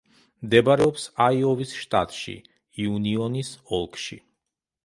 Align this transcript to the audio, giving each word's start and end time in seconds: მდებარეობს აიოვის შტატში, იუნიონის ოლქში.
მდებარეობს 0.45 1.03
აიოვის 1.25 1.75
შტატში, 1.81 2.33
იუნიონის 2.87 3.55
ოლქში. 3.81 4.19